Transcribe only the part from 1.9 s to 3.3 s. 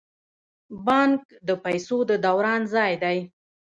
د دوران ځای دی